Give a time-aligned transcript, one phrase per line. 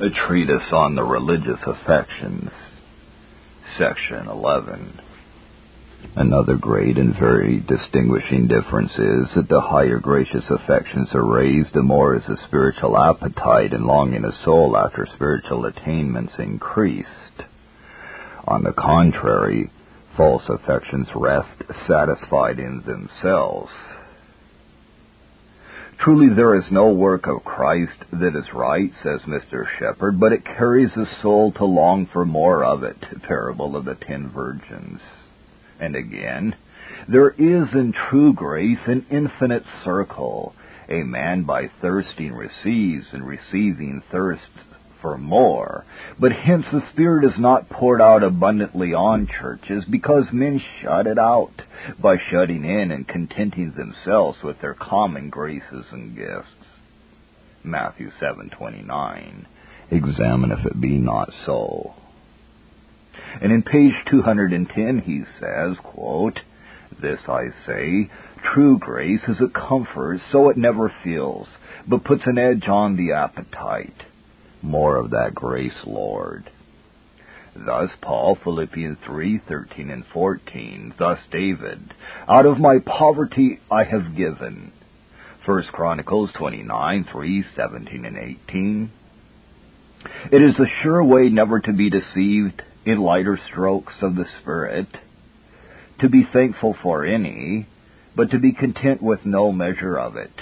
[0.00, 2.50] A Treatise on the Religious Affections,
[3.78, 5.00] Section 11.
[6.16, 11.82] Another great and very distinguishing difference is that the higher gracious affections are raised, the
[11.82, 17.44] more is the spiritual appetite and longing of soul after spiritual attainments increased.
[18.48, 19.70] On the contrary,
[20.16, 23.70] false affections rest satisfied in themselves.
[26.04, 29.64] Truly there is no work of Christ that is right, says Mr.
[29.78, 32.98] Shepard, but it carries the soul to long for more of it.
[33.22, 35.00] Parable of the Ten Virgins.
[35.80, 36.56] And again,
[37.08, 40.54] there is in true grace an infinite circle.
[40.90, 44.44] A man by thirsting receives, and receiving thirsts
[45.04, 45.84] for more.
[46.18, 51.18] But hence the Spirit is not poured out abundantly on churches because men shut it
[51.18, 51.52] out
[52.00, 56.48] by shutting in and contenting themselves with their common graces and gifts.
[57.62, 59.44] Matthew 7:29.
[59.90, 61.92] Examine if it be not so.
[63.42, 66.40] And in page 210 he says, quote,
[66.98, 68.08] This I say,
[68.42, 71.46] true grace is a comfort, so it never feels,
[71.86, 74.06] but puts an edge on the appetite
[74.64, 76.50] more of that grace, Lord.
[77.54, 80.94] Thus Paul, Philippians 3, 13 and 14.
[80.98, 81.94] Thus David,
[82.26, 84.72] out of my poverty I have given.
[85.46, 88.90] First Chronicles 29, 3, 17 and 18.
[90.32, 94.88] It is a sure way never to be deceived in lighter strokes of the Spirit,
[96.00, 97.68] to be thankful for any,
[98.16, 100.32] but to be content with no measure of it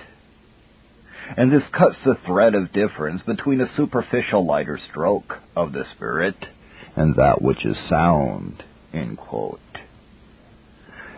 [1.36, 6.36] and this cuts the thread of difference between a superficial lighter stroke of the Spirit
[6.96, 8.62] and that which is sound.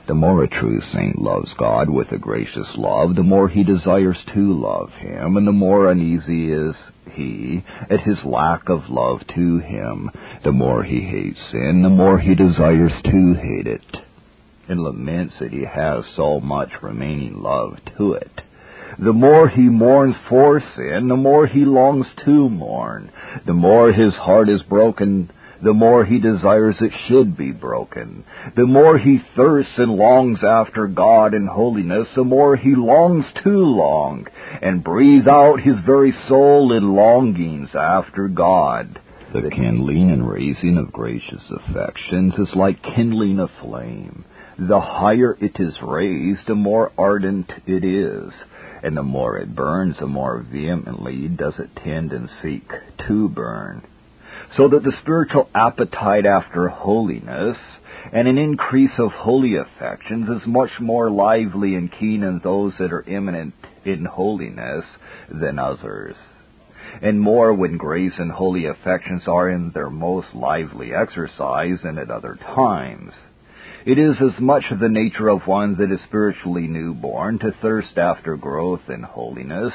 [0.06, 4.18] The more a true saint loves God with a gracious love, the more he desires
[4.34, 6.74] to love him, and the more uneasy is
[7.12, 10.10] he at his lack of love to him.
[10.44, 13.96] The more he hates sin, the more he desires to hate it,
[14.68, 18.42] and laments that he has so much remaining love to it.
[18.98, 23.10] The more he mourns for sin, the more he longs to mourn.
[23.46, 25.30] The more his heart is broken,
[25.62, 28.24] the more he desires it should be broken.
[28.54, 33.50] The more he thirsts and longs after God and holiness, the more he longs to
[33.50, 34.26] long,
[34.60, 39.00] and breathe out his very soul in longings after God.
[39.32, 44.24] The kindling and raising of gracious affections is like kindling a flame.
[44.58, 48.32] The higher it is raised, the more ardent it is
[48.84, 52.68] and the more it burns, the more vehemently does it tend and seek
[53.08, 53.82] to burn.
[54.56, 57.56] So that the spiritual appetite after holiness
[58.12, 62.92] and an increase of holy affections is much more lively and keen in those that
[62.92, 63.54] are eminent
[63.86, 64.84] in holiness
[65.30, 66.14] than others.
[67.00, 72.10] And more when grace and holy affections are in their most lively exercise than at
[72.10, 73.12] other times.
[73.86, 78.34] It is as much the nature of one that is spiritually newborn to thirst after
[78.34, 79.74] growth in holiness,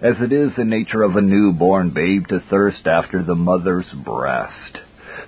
[0.00, 4.78] as it is the nature of a newborn babe to thirst after the mother's breast,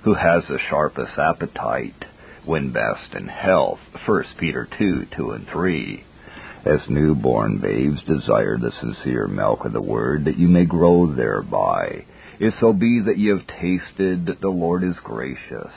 [0.03, 2.05] who has the sharpest appetite
[2.43, 3.77] when best in health.
[4.03, 6.03] 1 Peter 2, 2 and 3.
[6.65, 12.03] As newborn babes desire the sincere milk of the word, that you may grow thereby.
[12.39, 15.71] If so be that ye have tasted that the Lord is gracious.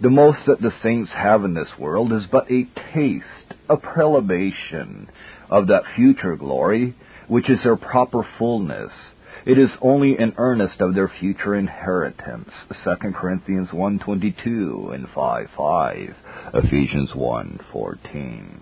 [0.00, 5.08] The most that the saints have in this world is but a taste, a prelibation
[5.50, 6.94] of that future glory,
[7.26, 8.92] which is their proper fullness.
[9.44, 12.50] It is only an earnest of their future inheritance.
[12.84, 16.14] 2 Corinthians 1.22 and 5.5.
[16.54, 18.60] Ephesians 1.14.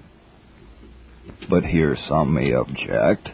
[1.50, 3.28] But here some may object.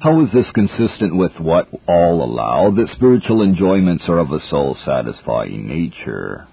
[0.00, 5.66] How is this consistent with what all allow, that spiritual enjoyments are of a soul-satisfying
[5.66, 6.46] nature?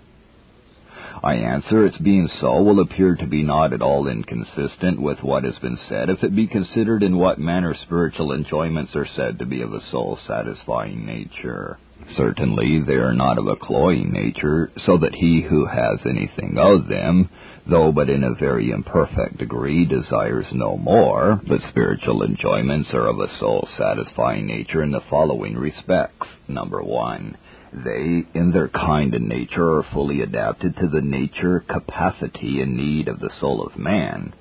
[1.26, 5.44] I answer, its being so will appear to be not at all inconsistent with what
[5.44, 9.46] has been said if it be considered in what manner spiritual enjoyments are said to
[9.48, 11.80] be of a soul-satisfying nature.
[12.16, 16.88] Certainly they are not of a cloying nature, so that he who has anything of
[16.88, 17.28] them,
[17.68, 23.20] though but in a very imperfect degree, desires no more, but spiritual enjoyments are of
[23.20, 26.28] a soul-satisfying nature in the following respects.
[26.48, 27.36] Number one,
[27.84, 33.08] they, in their kind and nature, are fully adapted to the nature, capacity, and need
[33.08, 34.34] of the soul of man,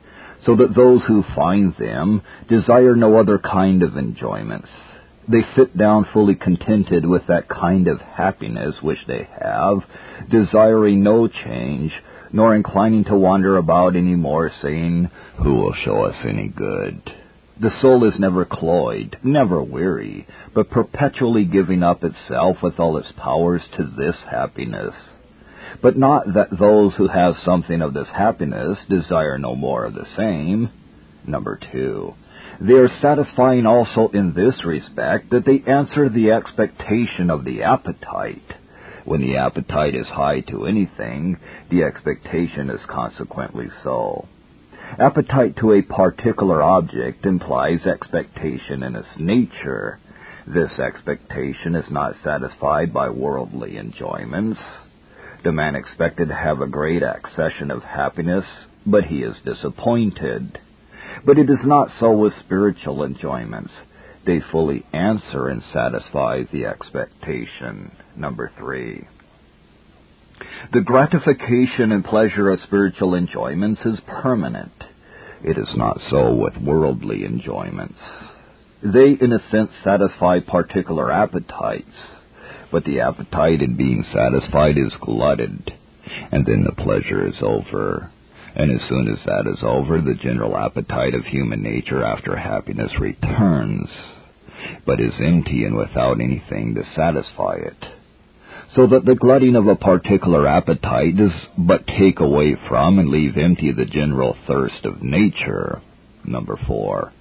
[0.47, 4.69] so that those who find them desire no other kind of enjoyments.
[5.27, 9.79] They sit down fully contented with that kind of happiness which they have,
[10.31, 11.93] desiring no change,
[12.31, 15.11] nor inclining to wander about any more, saying,
[15.43, 17.01] Who will show us any good?
[17.61, 23.13] The soul is never cloyed, never weary, but perpetually giving up itself with all its
[23.13, 24.95] powers to this happiness.
[25.81, 30.07] But not that those who have something of this happiness desire no more of the
[30.17, 30.71] same.
[31.27, 32.15] Number two,
[32.61, 38.55] they are satisfying also in this respect that they answer the expectation of the appetite.
[39.05, 41.37] When the appetite is high to anything,
[41.71, 44.27] the expectation is consequently so.
[44.99, 49.99] Appetite to a particular object implies expectation in its nature.
[50.47, 54.61] This expectation is not satisfied by worldly enjoyments.
[55.43, 58.45] The man expected to have a great accession of happiness,
[58.87, 60.59] but he is disappointed.
[61.25, 63.73] But it is not so with spiritual enjoyments.
[64.27, 67.93] They fully answer and satisfy the expectation.
[68.17, 69.07] Number three.
[70.73, 74.73] The gratification and pleasure of spiritual enjoyments is permanent.
[75.43, 77.99] It is not so with worldly enjoyments.
[78.83, 81.85] They, in a sense, satisfy particular appetites,
[82.73, 85.73] but the appetite in being satisfied is glutted,
[86.33, 88.11] and then the pleasure is over.
[88.57, 92.91] And as soon as that is over, the general appetite of human nature after happiness
[93.01, 93.89] returns,
[94.87, 97.94] but is empty and without anything to satisfy it.
[98.75, 103.37] So that the glutting of a particular appetite does but take away from and leave
[103.37, 105.81] empty the general thirst of nature.
[106.25, 107.13] Number four.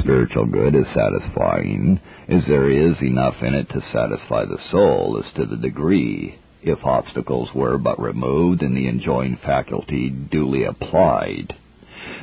[0.00, 5.34] Spiritual good is satisfying, as there is enough in it to satisfy the soul as
[5.34, 11.54] to the degree if obstacles were but removed and the enjoying faculty duly applied.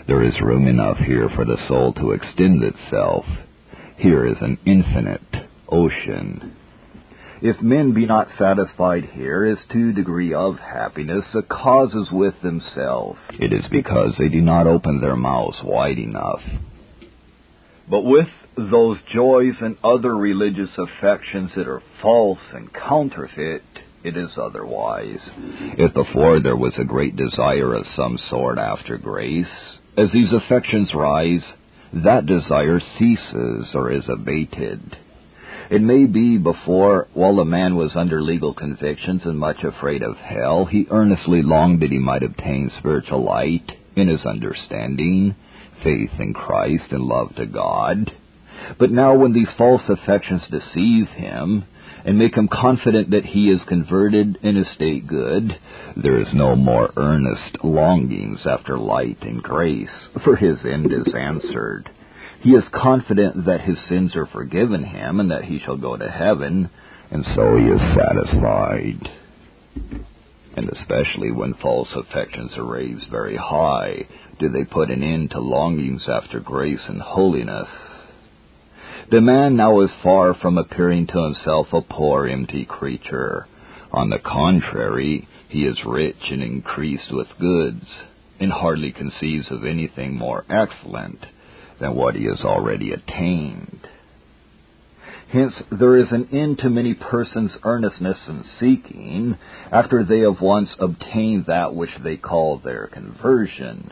[0.08, 3.26] There is room enough here for the soul to extend itself.
[3.98, 5.22] Here is an infinite
[5.70, 6.56] ocean.
[7.42, 12.34] If men be not satisfied here as to degree of happiness, the cause is with
[12.42, 13.20] themselves.
[13.34, 16.42] It is because they do not open their mouths wide enough.
[17.90, 23.64] But with those joys and other religious affections that are false and counterfeit,
[24.04, 25.20] it is otherwise.
[25.78, 29.46] If before there was a great desire of some sort after grace,
[29.96, 31.44] as these affections rise,
[31.94, 34.98] that desire ceases or is abated.
[35.70, 40.16] It may be before, while the man was under legal convictions and much afraid of
[40.16, 45.36] hell, he earnestly longed that he might obtain spiritual light in his understanding,
[45.84, 48.12] faith in Christ, and love to God.
[48.80, 51.66] But now when these false affections deceive him,
[52.06, 55.60] and make him confident that he is converted in a state good,
[55.98, 59.90] there is no more earnest longings after light and grace,
[60.24, 61.90] for his end is answered.
[62.42, 66.10] He is confident that his sins are forgiven him and that he shall go to
[66.10, 66.70] heaven,
[67.10, 69.10] and so he is satisfied.
[70.56, 74.08] And especially when false affections are raised very high,
[74.40, 77.68] do they put an end to longings after grace and holiness.
[79.10, 83.48] The man now is far from appearing to himself a poor, empty creature.
[83.92, 87.86] On the contrary, he is rich and increased with goods,
[88.40, 91.26] and hardly conceives of anything more excellent
[91.80, 93.88] than what he has already attained.
[95.32, 99.38] Hence, there is an end to many persons' earnestness in seeking,
[99.72, 103.92] after they have once obtained that which they call their conversion,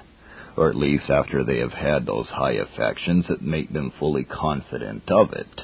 [0.56, 5.04] or at least after they have had those high affections that make them fully confident
[5.12, 5.62] of it.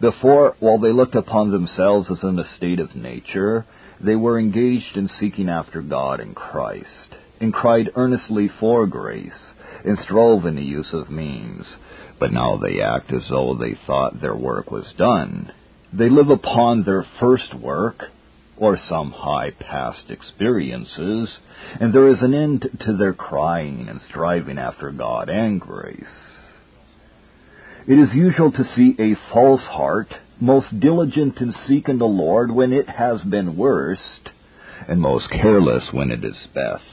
[0.00, 3.66] Before, while they looked upon themselves as in a state of nature,
[4.00, 9.32] they were engaged in seeking after God and Christ, and cried earnestly for grace,
[9.84, 11.64] and strove in the use of means,
[12.18, 15.52] but now they act as though they thought their work was done.
[15.92, 18.04] They live upon their first work,
[18.56, 21.28] or some high past experiences,
[21.80, 26.04] and there is an end to their crying and striving after God and grace.
[27.86, 32.72] It is usual to see a false heart most diligent in seeking the Lord when
[32.72, 34.30] it has been worst,
[34.86, 36.84] and most careless when it is best.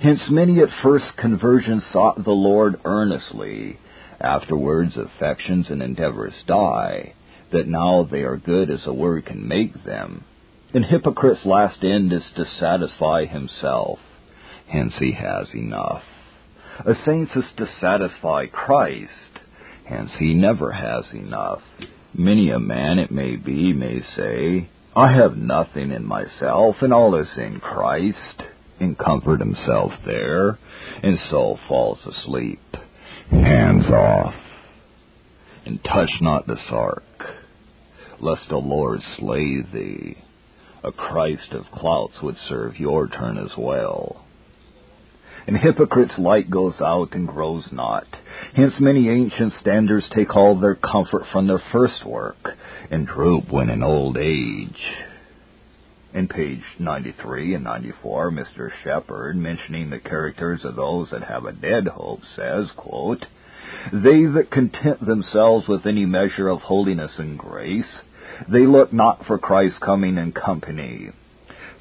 [0.00, 3.78] Hence many at first conversion sought the Lord earnestly.
[4.20, 7.14] Afterwards affections and endeavors die,
[7.52, 10.24] that now they are good as a word can make them.
[10.72, 13.98] And hypocrite's last end is to satisfy himself.
[14.66, 16.02] Hence he has enough.
[16.84, 19.10] A saint's is to satisfy Christ.
[19.84, 21.60] Hence he never has enough.
[22.12, 27.14] Many a man, it may be, may say, I have nothing in myself, and all
[27.16, 28.42] is in Christ
[28.84, 30.58] and comfort himself there,
[31.02, 32.60] and so falls asleep.
[33.30, 34.34] Hands off,
[35.64, 37.02] and touch not the sark,
[38.20, 40.16] lest the Lord slay thee.
[40.84, 44.24] A Christ of clouts would serve your turn as well.
[45.46, 48.06] And hypocrite's light goes out and grows not,
[48.54, 52.50] Hence many ancient standards take all their comfort from their first work,
[52.90, 54.80] and droop when in old age.
[56.14, 58.70] In page 93 and 94, Mr.
[58.84, 63.26] Shepard, mentioning the characters of those that have a dead hope, says, quote,
[63.92, 67.98] They that content themselves with any measure of holiness and grace,
[68.48, 71.10] they look not for Christ's coming and company.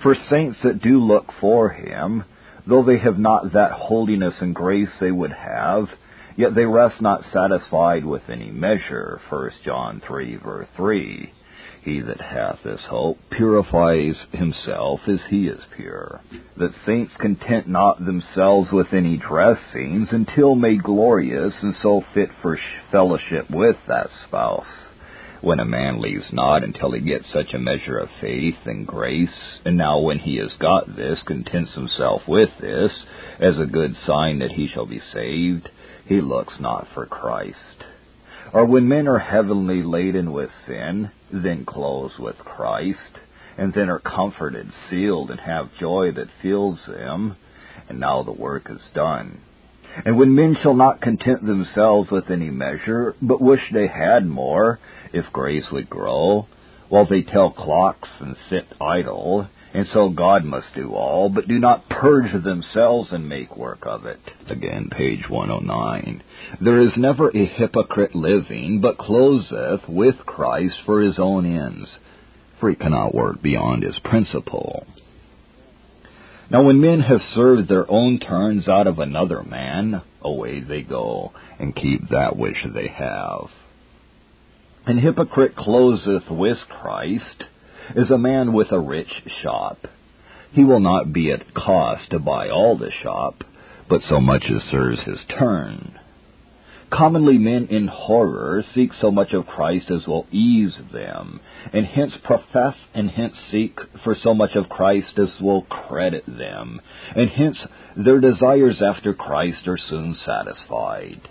[0.02, 2.24] For saints that do look for him,
[2.66, 5.90] though they have not that holiness and grace they would have,
[6.36, 9.22] yet they rest not satisfied with any measure.
[9.30, 11.32] 1 John 3 verse 3.
[11.84, 16.22] He that hath this hope purifies himself as he is pure.
[16.56, 22.58] That saints content not themselves with any dressings until made glorious and so fit for
[22.92, 24.66] fellowship with that spouse
[25.44, 29.60] when a man leaves not until he gets such a measure of faith and grace,
[29.66, 32.94] and now when he has got this, contents himself with this,
[33.42, 35.70] as a good sign that he shall be saved,
[36.06, 37.84] he looks not for Christ.
[38.54, 43.20] Or when men are heavily laden with sin, then close with Christ,
[43.58, 47.36] and then are comforted, sealed, and have joy that fills them,
[47.90, 49.42] and now the work is done.
[50.06, 54.80] And when men shall not content themselves with any measure, but wish they had more,
[55.12, 56.48] if grace would grow,
[56.90, 61.58] while they tell clocks and sit idle, and so God must do all, but do
[61.58, 64.20] not purge themselves and make work of it.
[64.48, 66.24] Again, page 109.
[66.62, 71.90] There is never a hypocrite living, but closeth with Christ for his own ends,
[72.60, 74.86] for he cannot work beyond his principle.
[76.52, 81.34] Now when men have served their own turns out of another man, away they go,
[81.58, 83.48] and keep that which they have.
[84.86, 87.46] An hypocrite closeth with Christ
[87.96, 89.12] is a man with a rich
[89.42, 89.88] shop.
[90.52, 93.44] He will not be at cost to buy all the shop,
[93.90, 96.00] but so much as serves his turn.
[96.92, 101.40] Commonly men in horror seek so much of Christ as will ease them,
[101.74, 106.80] and hence profess and hence seek for so much of Christ as will credit them,
[107.16, 107.58] and hence
[107.98, 111.30] their desires after Christ are soon satisfied.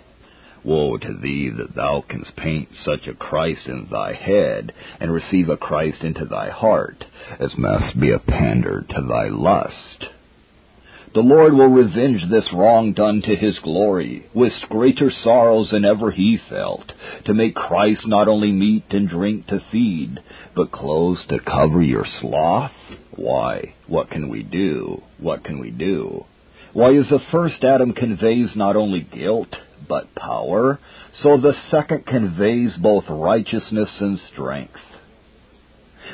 [0.63, 5.49] Woe to thee that thou canst paint such a Christ in thy head, and receive
[5.49, 7.05] a Christ into thy heart,
[7.39, 10.05] as must be a pander to thy lust.
[11.13, 16.09] The Lord will revenge this wrong done to his glory, with greater sorrows than ever
[16.09, 16.91] he felt,
[17.25, 20.19] to make Christ not only meat and drink to feed,
[20.55, 22.71] but clothes to cover your sloth?
[23.15, 25.03] Why, what can we do?
[25.19, 26.25] What can we do?
[26.73, 29.55] Why, as the first Adam conveys not only guilt,
[29.87, 30.79] but power,
[31.21, 34.79] so the second conveys both righteousness and strength.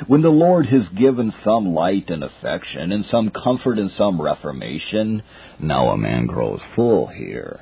[0.06, 5.22] When the Lord has given some light and affection, and some comfort and some reformation,
[5.58, 7.60] now a man grows full here.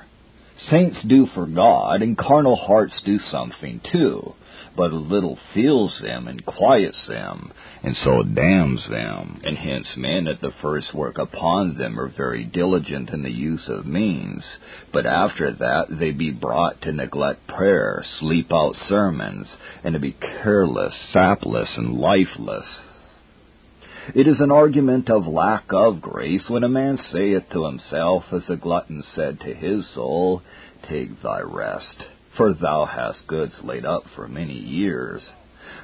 [0.70, 4.34] Saints do for God, and carnal hearts do something too
[4.78, 9.40] but a little fills them and quiets them, and so damns them.
[9.42, 13.64] And hence men at the first work upon them are very diligent in the use
[13.66, 14.44] of means,
[14.92, 19.48] but after that they be brought to neglect prayer, sleep out sermons,
[19.82, 22.66] and to be careless, sapless, and lifeless.
[24.14, 28.42] It is an argument of lack of grace when a man saith to himself, as
[28.48, 30.42] the glutton said to his soul,
[30.88, 32.04] Take thy rest
[32.38, 35.20] for thou hast goods laid up for many years.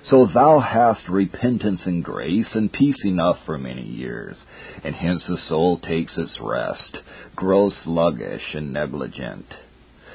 [0.08, 4.36] So thou hast repentance and grace and peace enough for many years,
[4.82, 6.98] and hence the soul takes its rest,
[7.34, 9.46] grows sluggish and negligent.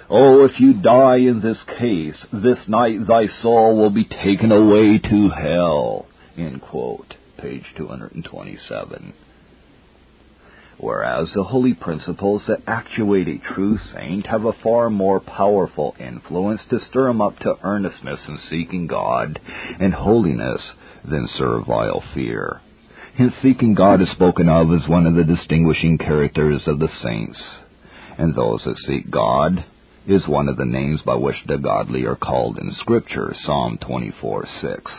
[0.09, 4.97] Oh, if you die in this case, this night thy soul will be taken away
[4.97, 6.07] to hell.
[6.37, 7.15] End quote.
[7.37, 9.13] Page 227
[10.79, 16.61] whereas the holy principles that actuate a true saint have a far more powerful influence
[16.69, 19.39] to stir him up to earnestness in seeking God
[19.79, 20.61] and holiness
[21.03, 22.61] than servile fear.
[23.15, 27.37] His seeking God is spoken of as one of the distinguishing characters of the saints,
[28.17, 29.65] and those that seek God
[30.07, 34.47] is one of the names by which the godly are called in Scripture, Psalm 24
[34.61, 34.91] 6.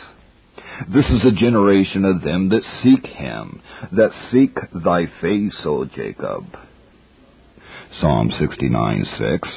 [0.89, 3.61] This is a generation of them that seek him,
[3.93, 6.47] that seek thy face, O Jacob.
[8.01, 9.49] Psalm 69 6.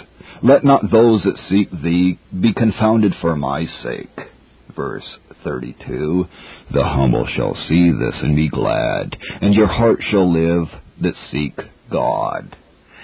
[0.44, 4.28] Let not those that seek thee be confounded for my sake.
[4.76, 5.06] Verse
[5.44, 6.26] 32.
[6.74, 10.68] The humble shall see this and be glad, and your heart shall live
[11.02, 11.58] that seek
[11.90, 12.56] God.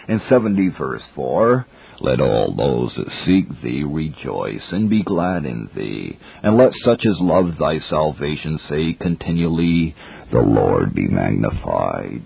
[0.08, 1.66] And 70 verse 4.
[2.02, 7.06] Let all those that seek thee rejoice and be glad in thee, and let such
[7.06, 9.96] as love thy salvation say continually,
[10.32, 12.24] The Lord be magnified.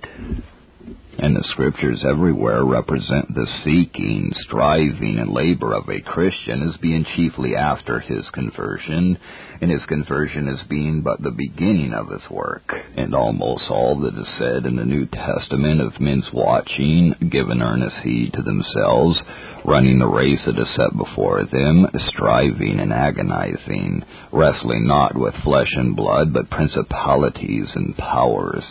[1.23, 7.05] And the scriptures everywhere represent the seeking, striving, and labor of a Christian as being
[7.15, 9.17] chiefly after his conversion,
[9.61, 12.69] and his conversion as being but the beginning of his work.
[12.97, 17.95] And almost all that is said in the New Testament of men's watching, giving earnest
[18.03, 19.17] heed to themselves,
[19.63, 24.03] running the race that is set before them, striving and agonizing,
[24.33, 28.65] wrestling not with flesh and blood, but principalities and powers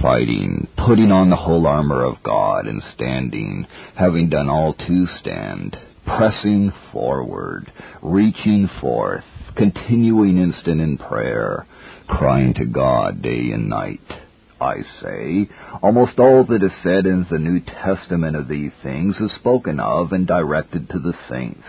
[0.00, 5.76] fighting, putting on the whole armor of God and standing, having done all to stand,
[6.04, 7.72] pressing forward,
[8.02, 9.24] reaching forth,
[9.56, 11.66] continuing instant in prayer,
[12.08, 14.00] crying to God day and night.
[14.60, 15.48] I say,
[15.82, 20.12] almost all that is said in the New Testament of these things is spoken of
[20.12, 21.64] and directed to the saints.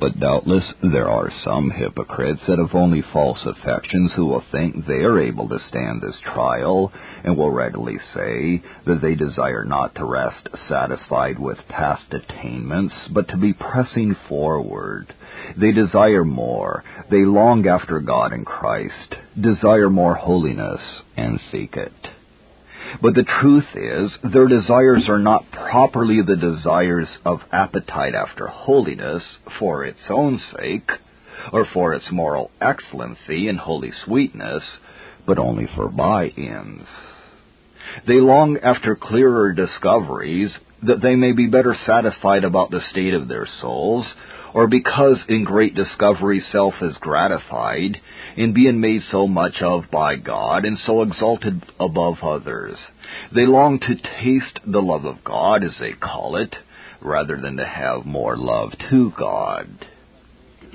[0.00, 5.02] But doubtless there are some hypocrites that have only false affections who will think they
[5.02, 6.92] are able to stand this trial,
[7.24, 13.28] and will readily say that they desire not to rest satisfied with past attainments, but
[13.28, 15.12] to be pressing forward.
[15.56, 20.80] They desire more, they long after God and Christ, desire more holiness,
[21.16, 21.92] and seek it.
[23.00, 29.22] But the truth is, their desires are not properly the desires of appetite after holiness
[29.58, 30.90] for its own sake,
[31.52, 34.62] or for its moral excellency and holy sweetness,
[35.26, 36.86] but only for by ends.
[38.06, 40.50] They long after clearer discoveries
[40.82, 44.06] that they may be better satisfied about the state of their souls,
[44.54, 48.00] or because in great discovery self is gratified
[48.36, 52.76] in being made so much of by God and so exalted above others.
[53.34, 56.54] They long to taste the love of God, as they call it,
[57.00, 59.86] rather than to have more love to God.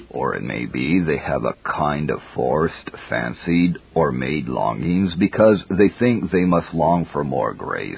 [0.09, 5.57] Or it may be they have a kind of forced, fancied, or made longings because
[5.69, 7.97] they think they must long for more grace.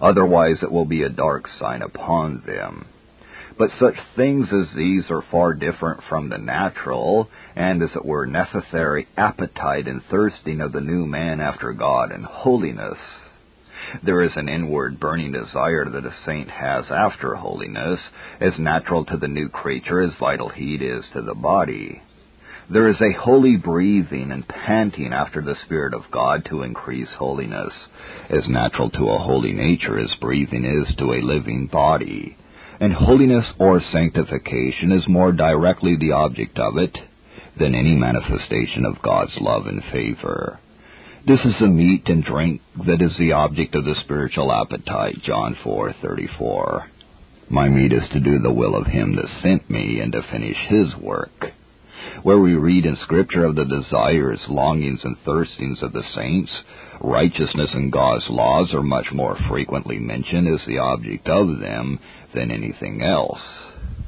[0.00, 2.86] Otherwise it will be a dark sign upon them.
[3.58, 8.26] But such things as these are far different from the natural, and as it were
[8.26, 12.98] necessary appetite and thirsting of the new man after God and holiness.
[14.02, 17.98] There is an inward burning desire that a saint has after holiness,
[18.42, 22.02] as natural to the new creature as vital heat is to the body.
[22.68, 27.72] There is a holy breathing and panting after the Spirit of God to increase holiness,
[28.28, 32.36] as natural to a holy nature as breathing is to a living body
[32.80, 36.96] and holiness or sanctification is more directly the object of it
[37.58, 40.58] than any manifestation of God's love and favor.
[41.26, 45.56] This is the meat and drink that is the object of the spiritual appetite, John
[45.64, 46.86] 4:34.
[47.48, 50.56] My meat is to do the will of him that sent me and to finish
[50.68, 51.52] his work.
[52.22, 56.52] Where we read in scripture of the desires, longings, and thirstings of the saints,
[57.00, 61.98] righteousness and God's laws are much more frequently mentioned as the object of them
[62.34, 63.40] than anything else.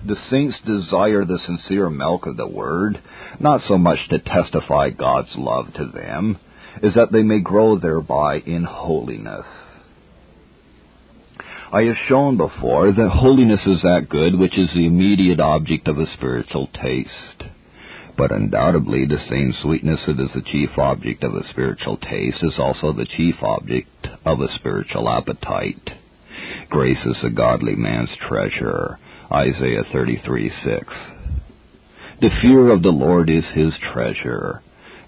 [0.07, 3.01] The saints desire the sincere milk of the Word,
[3.41, 6.39] not so much to testify God's love to them,
[6.83, 9.45] as that they may grow thereby in holiness.
[11.73, 15.99] I have shown before that holiness is that good which is the immediate object of
[15.99, 17.43] a spiritual taste.
[18.19, 22.59] But undoubtedly the same sweetness that is the chief object of a spiritual taste is
[22.59, 25.89] also the chief object of a spiritual appetite.
[26.69, 28.99] Grace is a godly man's treasure.
[29.33, 30.95] Isaiah 33 6.
[32.21, 34.63] The fear of the Lord is his treasure.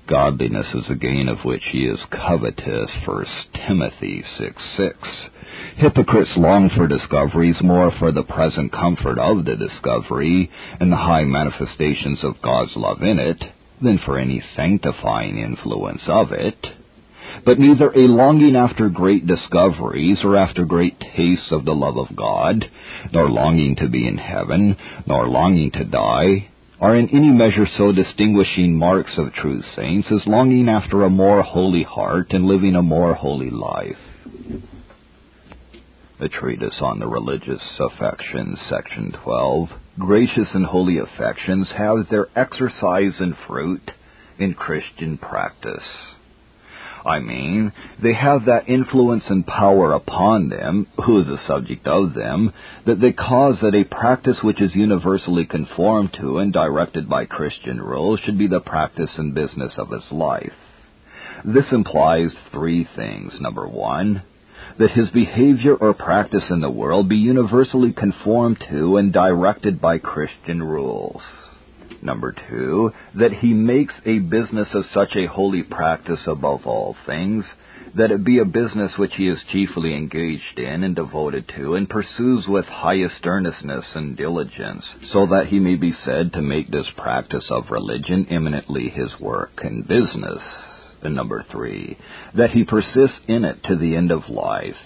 [0.09, 2.90] Godliness is a gain of which he is covetous.
[3.05, 3.27] 1
[3.66, 4.96] Timothy 6 6.
[5.80, 11.24] Hypocrites long for discoveries more for the present comfort of the discovery and the high
[11.24, 13.42] manifestations of God's love in it
[13.82, 16.66] than for any sanctifying influence of it
[17.44, 22.14] but neither a longing after great discoveries or after great tastes of the love of
[22.14, 22.70] God,
[23.12, 26.48] nor longing to be in heaven, nor longing to die,
[26.80, 31.42] are in any measure so distinguishing marks of true saints as longing after a more
[31.42, 33.96] holy heart and living a more holy life.
[36.22, 39.70] A treatise on the religious affections, section 12.
[39.98, 43.90] Gracious and holy affections have their exercise and fruit
[44.38, 45.83] in Christian practice.
[47.06, 52.12] I mean, they have that influence and power upon them, who is the subject of
[52.12, 52.52] them,
[52.85, 57.80] that they cause that a practice which is universally conformed to and directed by Christian
[57.80, 60.52] rules should be the practice and business of his life.
[61.46, 63.33] This implies three things.
[63.40, 64.22] Number one,
[64.78, 69.98] that his behavior or practice in the world be universally conformed to and directed by
[69.98, 71.22] Christian rules.
[72.02, 77.44] Number two, that he makes a business of such a holy practice above all things
[77.96, 81.88] that it be a business which he is chiefly engaged in and devoted to, and
[81.88, 86.87] pursues with highest earnestness and diligence, so that he may be said to make this
[86.96, 90.40] practice of religion eminently his work and business.
[91.02, 91.96] And number three,
[92.34, 94.76] that he persists in it to the end of life,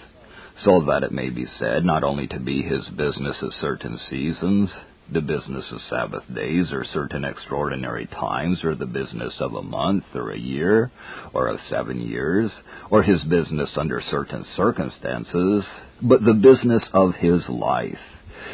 [0.63, 4.69] so that it may be said not only to be his business at certain seasons,
[5.11, 10.03] the business of Sabbath days or certain extraordinary times or the business of a month
[10.15, 10.91] or a year
[11.33, 12.49] or of seven years
[12.89, 15.63] or his business under certain circumstances,
[16.01, 17.99] but the business of his life.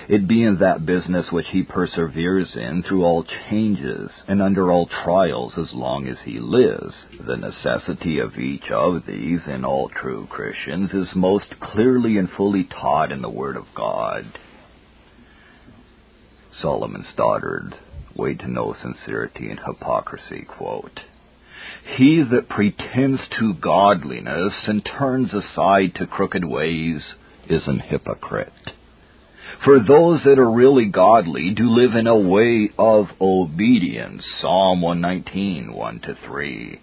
[0.08, 5.54] It being that business which he perseveres in through all changes and under all trials
[5.58, 6.94] as long as he lives.
[7.26, 12.64] The necessity of each of these in all true Christians is most clearly and fully
[12.64, 14.26] taught in the Word of God.
[16.62, 17.76] Solomon Stoddard,
[18.16, 21.00] Way to Know Sincerity and Hypocrisy quote.
[21.98, 27.02] He that pretends to godliness and turns aside to crooked ways
[27.48, 28.52] is an hypocrite.
[29.63, 34.24] For those that are really godly do live in a way of obedience.
[34.41, 36.82] Psalm 119, 1 to 3.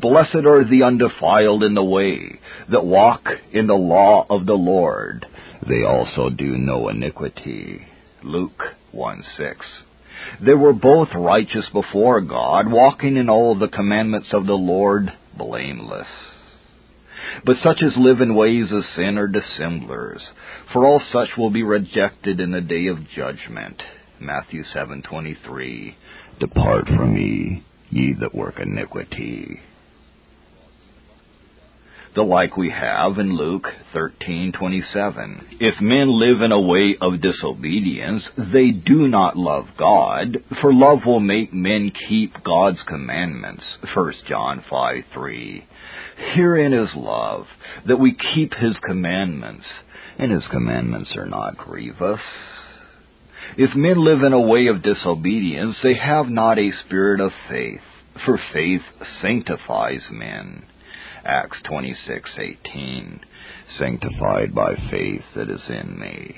[0.00, 2.38] Blessed are the undefiled in the way
[2.70, 5.26] that walk in the law of the Lord.
[5.68, 7.86] They also do no iniquity.
[8.22, 9.66] Luke 1 6.
[10.40, 16.06] They were both righteous before God, walking in all the commandments of the Lord blameless.
[17.44, 20.22] But such as live in ways of sin are dissemblers,
[20.72, 23.82] for all such will be rejected in the day of judgment.
[24.20, 25.94] Matthew 7:23.
[26.38, 29.60] Depart from me, ye that work iniquity
[32.14, 35.56] the like we have in Luke 13:27.
[35.58, 41.04] If men live in a way of disobedience, they do not love God, for love
[41.06, 43.64] will make men keep God's commandments.
[43.92, 45.64] 1 John 5:3.
[46.16, 47.46] Herein is love,
[47.86, 49.66] that we keep his commandments,
[50.18, 52.20] and his commandments are not grievous.
[53.56, 57.82] If men live in a way of disobedience, they have not a spirit of faith,
[58.24, 58.82] for faith
[59.20, 60.64] sanctifies men.
[61.24, 63.20] Acts 26:18,
[63.78, 66.36] sanctified by faith that is in me.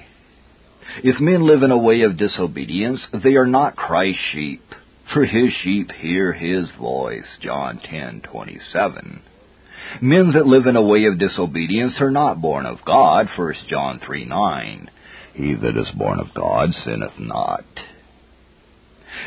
[1.02, 4.74] If men live in a way of disobedience, they are not Christ's sheep,
[5.12, 7.26] for his sheep hear his voice.
[7.40, 9.20] John 10:27.
[10.02, 13.28] Men that live in a way of disobedience are not born of God.
[13.36, 14.90] 1 John 3 9.
[15.34, 17.64] He that is born of God sinneth not.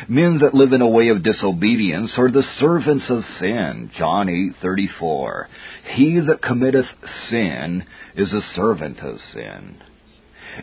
[0.08, 3.90] Men that live in a way of disobedience are the servants of sin.
[3.96, 5.48] John 8:34.
[5.96, 6.86] He that committeth
[7.28, 9.76] sin is a servant of sin.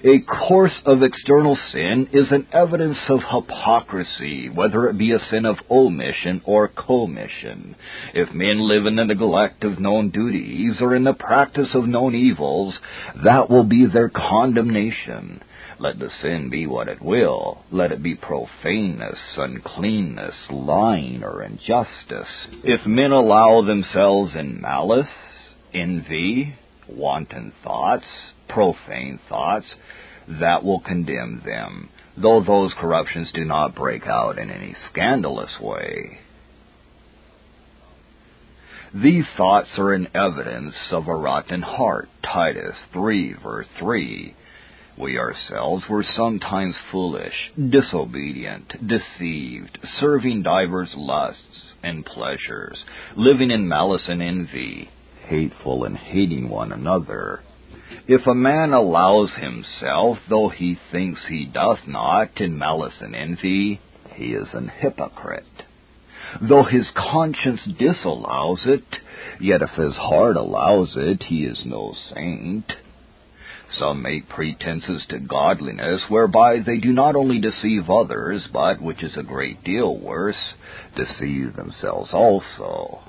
[0.03, 5.45] A course of external sin is an evidence of hypocrisy, whether it be a sin
[5.45, 7.75] of omission or commission.
[8.13, 12.15] If men live in the neglect of known duties or in the practice of known
[12.15, 12.77] evils,
[13.23, 15.41] that will be their condemnation.
[15.79, 17.63] Let the sin be what it will.
[17.71, 22.33] Let it be profaneness, uncleanness, lying, or injustice.
[22.63, 25.07] If men allow themselves in malice,
[25.73, 26.55] envy,
[26.87, 28.05] wanton thoughts,
[28.47, 29.65] profane thoughts,
[30.27, 36.19] that will condemn them, though those corruptions do not break out in any scandalous way.
[38.93, 42.09] These thoughts are an evidence of a rotten heart.
[42.23, 44.33] Titus 3 verse 3.
[44.97, 52.83] We ourselves were sometimes foolish, disobedient, deceived, serving divers lusts and pleasures,
[53.15, 54.89] living in malice and envy,
[55.27, 57.41] hateful and hating one another.
[58.07, 63.79] If a man allows himself, though he thinks he doth not, in malice and envy,
[64.15, 65.43] he is an hypocrite.
[66.41, 68.83] Though his conscience disallows it,
[69.39, 72.71] yet if his heart allows it, he is no saint.
[73.77, 79.15] Some make pretenses to godliness whereby they do not only deceive others, but, which is
[79.17, 80.55] a great deal worse,
[80.95, 83.01] deceive themselves also.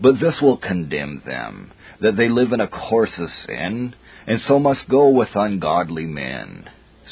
[0.00, 3.94] But this will condemn them, that they live in a course of sin,
[4.26, 6.68] and so must go with ungodly men.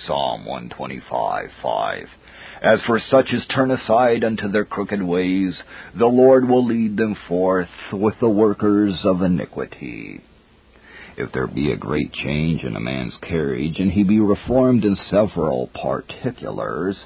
[0.07, 2.09] Psalm 125, 5.
[2.63, 5.55] As for such as turn aside unto their crooked ways,
[5.99, 10.23] the Lord will lead them forth with the workers of iniquity
[11.17, 14.97] if there be a great change in a man's carriage, and he be reformed in
[15.11, 16.97] several particulars,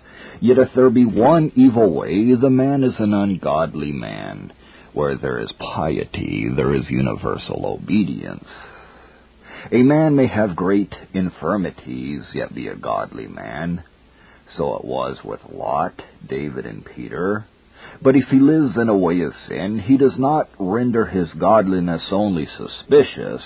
[0.41, 4.53] yet if there be one evil way, the man is an ungodly man.
[4.93, 8.49] Where there is piety, there is universal obedience.
[9.71, 13.85] A man may have great infirmities, yet be a godly man.
[14.57, 17.47] So it was with Lot, David, and Peter.
[18.03, 22.03] But if he lives in a way of sin, he does not render his godliness
[22.11, 23.43] only suspicious,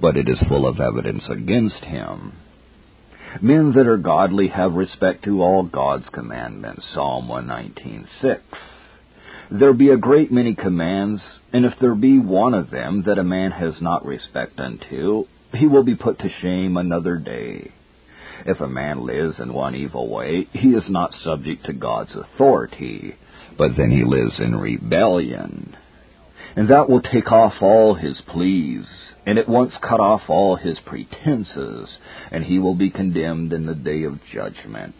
[0.00, 2.32] but it is full of evidence against him.
[3.40, 6.84] Men that are godly have respect to all God's commandments.
[6.94, 8.40] Psalm 119.6.
[9.50, 11.20] There be a great many commands,
[11.52, 15.66] and if there be one of them that a man has not respect unto, he
[15.66, 17.70] will be put to shame another day.
[18.46, 23.16] If a man lives in one evil way, he is not subject to God's authority,
[23.56, 25.76] but then he lives in rebellion.
[26.56, 28.86] And that will take off all his pleas,
[29.26, 31.88] and at once cut off all his pretenses,
[32.30, 34.94] and he will be condemned in the day of judgment.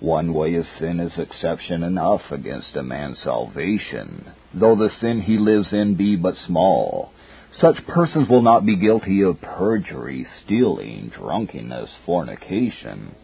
[0.00, 5.36] One way of sin is exception enough against a man's salvation, though the sin he
[5.36, 7.12] lives in be but small.
[7.60, 13.14] Such persons will not be guilty of perjury, stealing, drunkenness, fornication.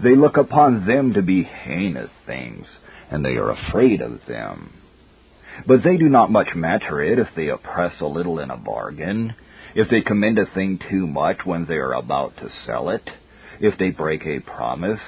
[0.00, 2.66] They look upon them to be heinous things,
[3.10, 4.72] and they are afraid of them.
[5.66, 9.34] But they do not much matter it if they oppress a little in a bargain,
[9.74, 13.02] if they commend a thing too much when they are about to sell it,
[13.58, 15.00] if they break a promise,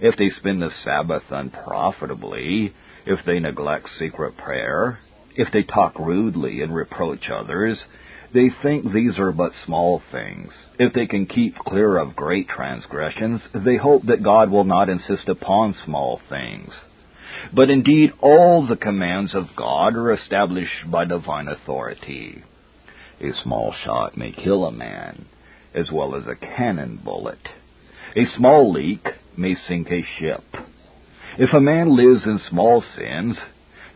[0.00, 2.74] if they spend the Sabbath unprofitably,
[3.06, 4.98] if they neglect secret prayer,
[5.36, 7.78] if they talk rudely and reproach others,
[8.32, 10.50] they think these are but small things.
[10.78, 15.28] If they can keep clear of great transgressions, they hope that God will not insist
[15.28, 16.72] upon small things.
[17.52, 22.42] But indeed, all the commands of God are established by divine authority.
[23.20, 25.26] A small shot may kill a man,
[25.74, 27.38] as well as a cannon bullet.
[28.16, 29.04] A small leak
[29.36, 30.44] may sink a ship.
[31.36, 33.36] If a man lives in small sins,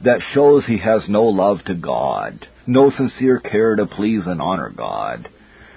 [0.05, 4.71] that shows he has no love to God, no sincere care to please and honor
[4.77, 5.29] God.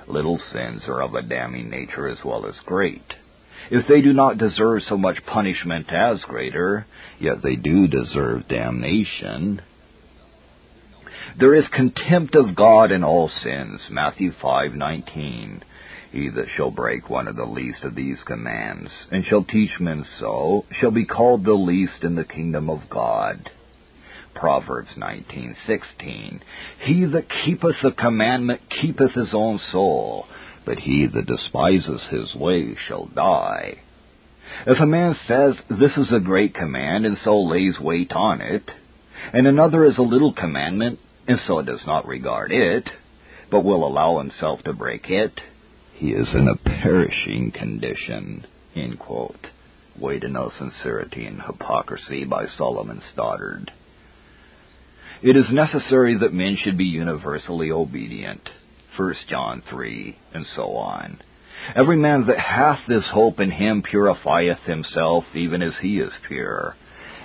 [0.08, 3.14] Little sins are of a damning nature as well as great.
[3.70, 6.88] If they do not deserve so much punishment as greater,
[7.20, 9.62] yet they do deserve damnation.
[11.40, 15.62] There is contempt of God in all sins, Matthew 5:19.
[16.12, 20.06] He that shall break one of the least of these commands, and shall teach men
[20.20, 23.50] so, shall be called the least in the kingdom of God.
[24.36, 26.42] Proverbs 19:16.
[26.80, 30.28] He that keepeth the commandment keepeth his own soul,
[30.66, 33.78] but he that despises his way shall die.
[34.68, 38.70] If a man says, This is a great command, and so lays weight on it,
[39.32, 42.90] and another is a little commandment, and so does not regard it,
[43.50, 45.40] but will allow himself to break it,
[46.02, 48.48] he is in a perishing condition.
[50.00, 53.72] Way to know sincerity and hypocrisy by Solomon Stoddard.
[55.22, 58.42] It is necessary that men should be universally obedient.
[58.98, 61.20] 1 John 3, and so on.
[61.76, 66.76] Every man that hath this hope in him purifieth himself even as he is pure.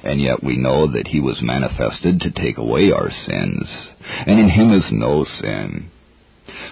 [0.04, 3.66] And yet we know that he was manifested to take away our sins,
[4.26, 5.90] and in him is no sin.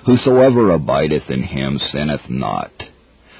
[0.06, 2.72] Whosoever abideth in him sinneth not.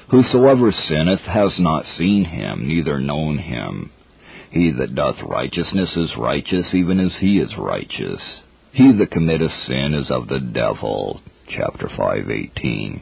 [0.09, 3.91] Whosoever sinneth has not seen him, neither known him.
[4.49, 8.21] He that doth righteousness is righteous, even as he is righteous.
[8.71, 11.21] He that committeth sin is of the devil.
[11.47, 13.01] Chapter 5:18.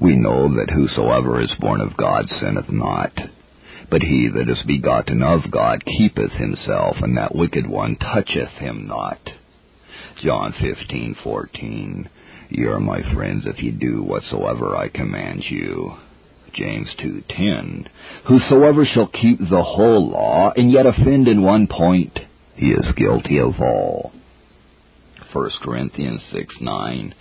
[0.00, 3.12] We know that whosoever is born of God sinneth not.
[3.90, 8.86] But he that is begotten of God keepeth himself, and that wicked one toucheth him
[8.86, 9.32] not.
[10.22, 12.08] John 15:14.
[12.48, 15.94] Ye are my friends if ye do whatsoever I command you.
[16.54, 17.86] James 2:10
[18.24, 22.18] Whosoever shall keep the whole law and yet offend in one point
[22.54, 24.12] he is guilty of all
[25.36, 27.14] 1 Corinthians 6 9.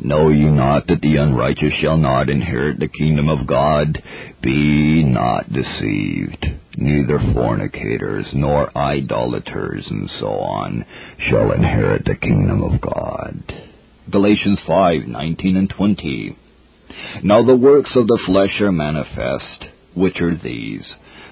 [0.00, 4.02] Know ye not that the unrighteous shall not inherit the kingdom of God?
[4.42, 6.44] Be not deceived.
[6.76, 10.84] Neither fornicators, nor idolaters, and so on,
[11.30, 13.71] shall inherit the kingdom of God.
[14.10, 16.36] Galatians 5 19 and 20.
[17.22, 20.84] Now the works of the flesh are manifest, which are these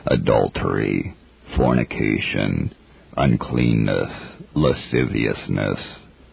[0.07, 1.17] adultery,
[1.57, 2.73] fornication,
[3.17, 4.13] uncleanness,
[4.55, 5.81] lasciviousness,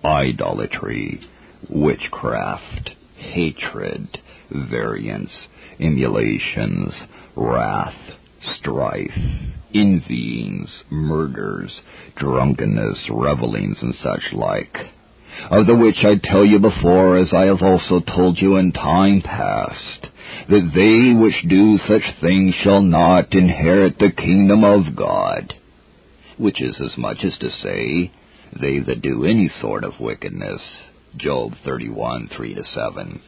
[0.06, 1.22] idolatry,
[1.70, 4.20] witchcraft, hatred,
[4.52, 5.32] variance,
[5.80, 6.94] emulations,
[7.36, 7.96] wrath,
[8.60, 9.10] strife,
[9.74, 11.72] envyings, murders,
[12.16, 14.78] drunkenness, revelings, and such like
[15.52, 19.22] of the which I tell you before, as I have also told you in time
[19.22, 20.08] past,
[20.50, 25.54] that they which do such things shall not inherit the kingdom of God.
[26.38, 28.12] Which is as much as to say,
[28.60, 30.62] they that do any sort of wickedness.
[31.18, 33.22] Job 31, 3 to 7.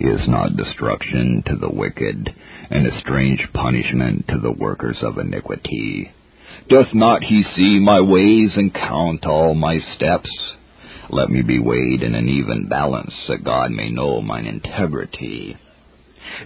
[0.00, 2.34] Is not destruction to the wicked,
[2.70, 6.10] and a strange punishment to the workers of iniquity.
[6.68, 10.30] Doth not he see my ways and count all my steps?
[11.10, 15.56] Let me be weighed in an even balance, that God may know mine integrity.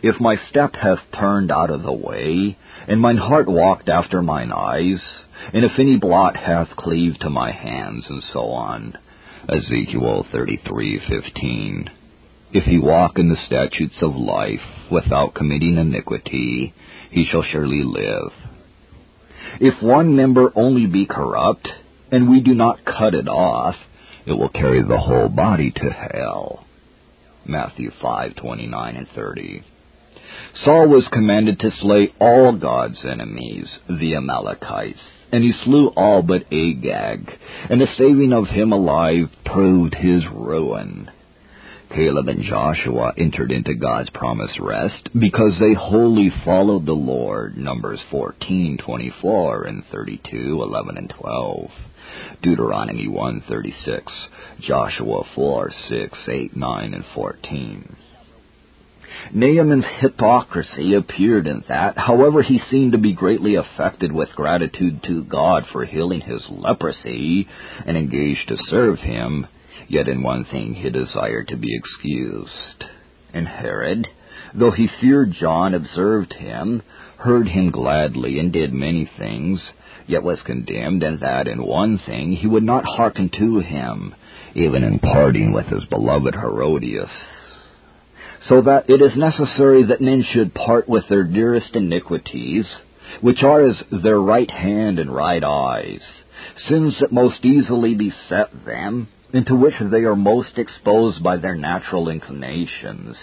[0.02, 2.56] If my step hath turned out of the way,
[2.88, 5.00] and mine heart walked after mine eyes,
[5.52, 8.98] and if any blot hath cleaved to my hands, and so on.
[9.48, 11.88] Ezekiel 33:15.
[12.52, 16.74] If he walk in the statutes of life without committing iniquity,
[17.10, 18.32] he shall surely live.
[19.60, 21.68] If one member only be corrupt,
[22.10, 23.76] and we do not cut it off,
[24.28, 26.64] it will carry the whole body to hell.
[27.46, 29.62] Matthew 5:29 and 30.
[30.64, 35.00] Saul was commanded to slay all God's enemies, the Amalekites,
[35.32, 37.38] and he slew all but Agag,
[37.70, 41.10] and the saving of him alive proved his ruin.
[41.90, 47.56] Caleb and Joshua entered into God's promised rest because they wholly followed the Lord.
[47.56, 51.70] Numbers 14:24 and 32:11 and 12.
[52.42, 54.02] Deuteronomy 1:36,
[54.60, 57.96] Joshua 4:6, 8, 9 and 14.
[59.32, 65.24] Naaman's hypocrisy appeared in that, however, he seemed to be greatly affected with gratitude to
[65.24, 67.46] God for healing his leprosy
[67.84, 69.46] and engaged to serve him,
[69.88, 72.84] Yet in one thing he desired to be excused.
[73.32, 74.06] And Herod,
[74.54, 76.82] though he feared John, observed him,
[77.18, 79.60] heard him gladly, and did many things,
[80.06, 84.14] yet was condemned, and that in one thing he would not hearken to him,
[84.54, 87.10] even in parting with his beloved Herodias.
[88.48, 92.64] So that it is necessary that men should part with their dearest iniquities,
[93.20, 96.00] which are as their right hand and right eyes,
[96.68, 102.08] sins that most easily beset them, into which they are most exposed by their natural
[102.08, 103.16] inclinations,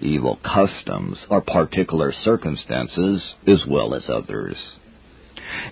[0.00, 4.56] evil customs, or particular circumstances, as well as others.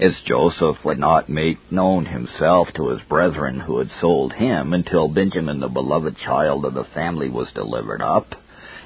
[0.00, 5.08] As Joseph would not make known himself to his brethren who had sold him until
[5.08, 8.34] Benjamin, the beloved child of the family, was delivered up,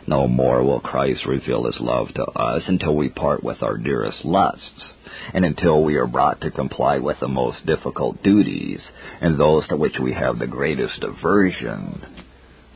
[0.06, 4.24] no more will Christ reveal his love to us until we part with our dearest
[4.24, 4.84] lusts,
[5.32, 8.80] and until we are brought to comply with the most difficult duties,
[9.20, 12.19] and those to which we have the greatest aversion.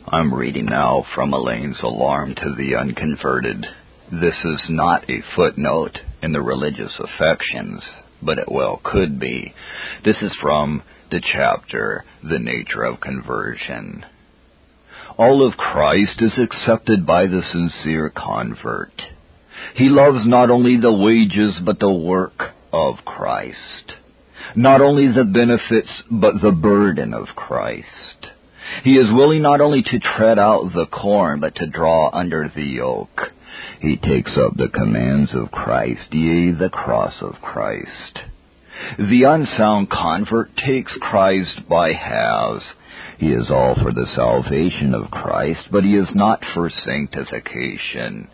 [0.06, 3.66] I'm reading now from Alleine's Alarm to the Unconverted.
[4.12, 7.82] This is not a footnote in the religious affections,
[8.22, 9.54] but it well could be.
[10.04, 14.04] This is from the chapter, The Nature of Conversion
[15.16, 19.02] all of Christ is accepted by the sincere convert.
[19.76, 23.92] He loves not only the wages but the work of Christ.
[24.56, 28.23] Not only the benefits but the burden of Christ.
[28.82, 32.62] He is willing not only to tread out the corn but to draw under the
[32.62, 33.32] yoke.
[33.80, 38.18] He takes up the commands of Christ, yea, the cross of Christ.
[38.98, 42.64] The unsound convert takes Christ by halves
[43.18, 48.28] he is all for the salvation of Christ, but he is not for sanctification.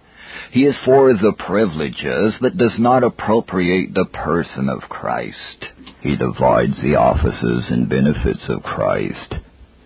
[0.52, 5.66] He is for the privileges, but does not appropriate the person of Christ.
[6.00, 9.34] He divides the offices and benefits of Christ.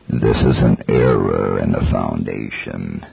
[0.09, 3.05] This is an error in the foundation.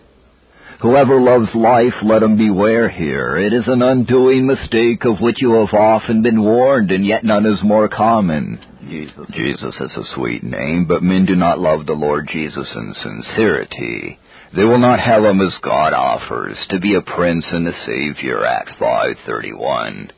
[0.81, 3.37] Whoever loves life, let him beware here.
[3.37, 7.45] It is an undoing mistake of which you have often been warned, and yet none
[7.45, 8.59] is more common.
[8.89, 9.27] Jesus.
[9.31, 14.17] Jesus is a sweet name, but men do not love the Lord Jesus in sincerity.
[14.55, 18.45] They will not have him as God offers, to be a prince and a savior,
[18.45, 20.11] Acts 5.31.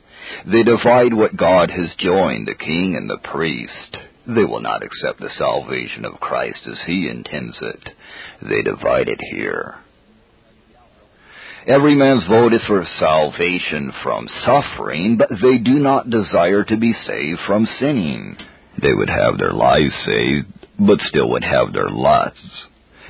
[0.50, 3.98] They divide what God has joined, the king and the priest.
[4.26, 7.90] They will not accept the salvation of Christ as he intends it.
[8.42, 9.76] They divide it here.
[11.66, 16.92] Every man's vote is for salvation from suffering, but they do not desire to be
[17.06, 18.36] saved from sinning.
[18.80, 20.46] They would have their lives saved,
[20.78, 22.66] but still would have their lusts.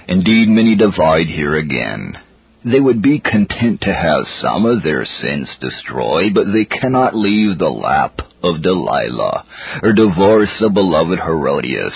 [0.07, 2.19] Indeed, many divide here again.
[2.65, 7.59] They would be content to have some of their sins destroyed, but they cannot leave
[7.59, 9.45] the lap of Delilah,
[9.83, 11.95] or divorce the beloved Herodias.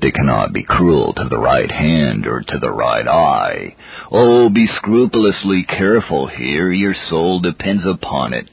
[0.00, 3.76] They cannot be cruel to the right hand or to the right eye.
[4.10, 8.50] Oh, be scrupulously careful here, your soul depends upon it.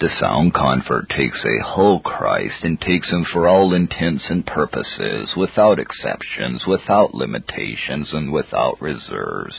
[0.00, 5.28] The sound convert takes a whole Christ and takes him for all intents and purposes,
[5.36, 9.56] without exceptions, without limitations, and without reserves.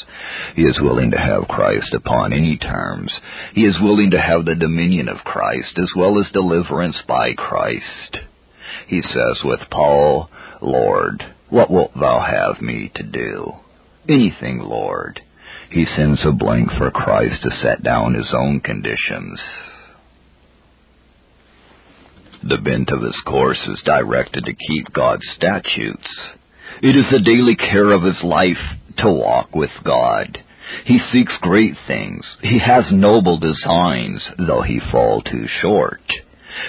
[0.56, 3.12] He is willing to have Christ upon any terms.
[3.54, 8.20] He is willing to have the dominion of Christ as well as deliverance by Christ.
[8.88, 10.30] He says with Paul,
[10.62, 13.56] Lord, what wilt thou have me to do?
[14.08, 15.20] Anything, Lord.
[15.70, 19.38] He sends a blank for Christ to set down his own conditions.
[22.42, 26.08] The bent of his course is directed to keep God's statutes.
[26.82, 30.42] It is the daily care of his life to walk with God.
[30.86, 32.26] He seeks great things.
[32.42, 36.02] He has noble designs, though he fall too short.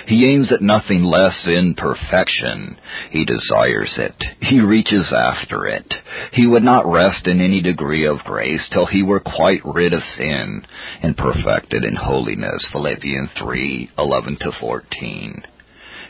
[0.07, 2.77] He aims at nothing less in perfection.
[3.11, 4.17] He desires it.
[4.41, 5.93] He reaches after it.
[6.33, 10.03] He would not rest in any degree of grace till he were quite rid of
[10.17, 10.65] sin
[11.03, 12.65] and perfected in holiness.
[12.73, 15.43] Philippians 3, 11 to 14.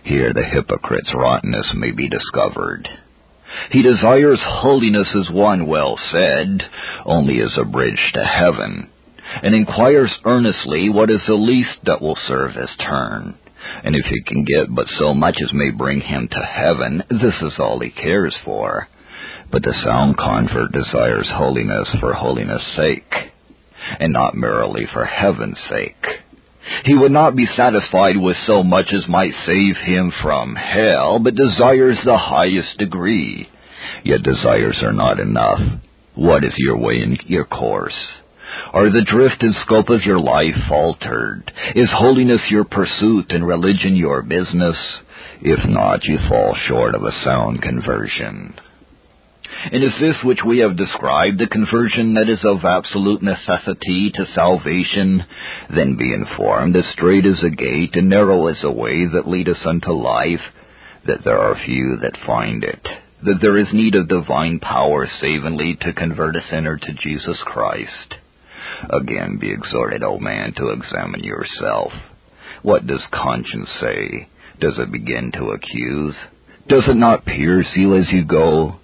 [0.05, 2.89] Here the hypocrite's rottenness may be discovered.
[3.71, 6.63] He desires holiness as one well said,
[7.05, 8.89] only as a bridge to heaven,
[9.43, 13.35] and inquires earnestly what is the least that will serve his turn.
[13.85, 17.35] And if he can get but so much as may bring him to heaven, this
[17.43, 18.89] is all he cares for.
[19.51, 23.13] But the sound convert desires holiness for holiness' sake,
[23.99, 26.05] and not merely for heaven's sake.
[26.85, 31.35] He would not be satisfied with so much as might save him from hell, but
[31.35, 33.49] desires the highest degree.
[34.05, 35.61] Yet desires are not enough.
[36.15, 37.95] What is your way and your course?
[38.73, 41.53] Are the drift and scope of your life altered?
[41.75, 44.77] Is holiness your pursuit and religion your business?
[45.43, 48.55] If not, you fall short of a sound conversion.
[49.73, 54.27] And is this which we have described the conversion that is of absolute necessity to
[54.35, 55.25] salvation?
[55.75, 59.65] Then be informed that straight is a gate and narrow is a way that leadeth
[59.67, 60.41] unto life,
[61.07, 62.83] that there are few that find it,
[63.25, 68.15] that there is need of divine power savingly to convert a sinner to Jesus Christ.
[68.89, 71.93] Again be exhorted, O man, to examine yourself.
[72.63, 74.29] What does conscience say?
[74.59, 76.15] Does it begin to accuse?
[76.67, 78.80] Does it not pierce you as you go?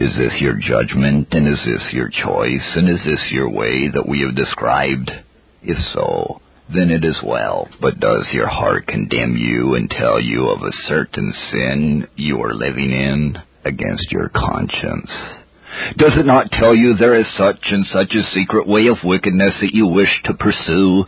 [0.00, 4.08] Is this your judgment, and is this your choice, and is this your way that
[4.08, 5.10] we have described?
[5.62, 6.40] If so,
[6.72, 7.68] then it is well.
[7.82, 12.54] But does your heart condemn you and tell you of a certain sin you are
[12.54, 13.36] living in
[13.66, 15.10] against your conscience?
[15.98, 19.52] Does it not tell you there is such and such a secret way of wickedness
[19.60, 21.04] that you wish to pursue,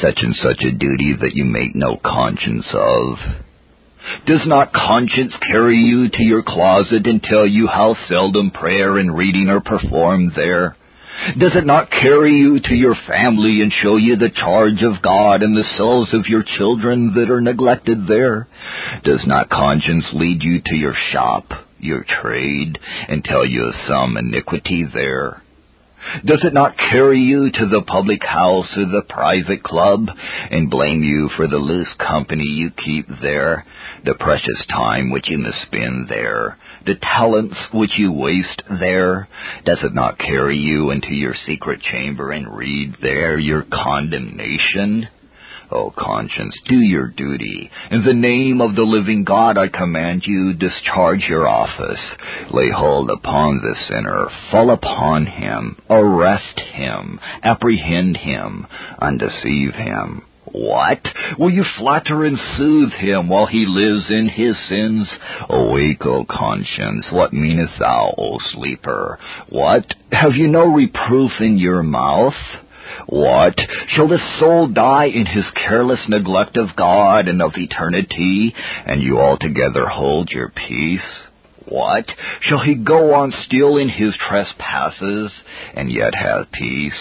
[0.00, 3.18] such and such a duty that you make no conscience of?
[4.26, 9.16] Does not conscience carry you to your closet and tell you how seldom prayer and
[9.16, 10.76] reading are performed there?
[11.38, 15.42] Does it not carry you to your family and show you the charge of God
[15.42, 18.48] and the souls of your children that are neglected there?
[19.02, 21.46] Does not conscience lead you to your shop,
[21.78, 22.78] your trade,
[23.08, 25.42] and tell you of some iniquity there?
[26.24, 30.06] Does it not carry you to the public house or the private club
[30.50, 33.64] and blame you for the loose company you keep there,
[34.04, 39.28] the precious time which you must spend there, the talents which you waste there?
[39.64, 45.08] Does it not carry you into your secret chamber and read there your condemnation?
[45.70, 47.70] O conscience, do your duty.
[47.90, 52.00] In the name of the living God I command you, discharge your office.
[52.52, 58.66] Lay hold upon the sinner, fall upon him, arrest him, apprehend him,
[59.00, 60.22] undeceive him.
[60.52, 61.00] What?
[61.38, 65.08] Will you flatter and soothe him while he lives in his sins?
[65.50, 69.18] Awake, O conscience, what meanest thou, O sleeper?
[69.48, 69.84] What?
[70.12, 72.34] Have you no reproof in your mouth?
[73.06, 73.54] What?
[73.88, 78.54] Shall the soul die in his careless neglect of God and of eternity,
[78.86, 81.00] and you altogether hold your peace?
[81.68, 82.04] What?
[82.42, 85.32] Shall he go on still in his trespasses,
[85.74, 86.92] and yet have peace?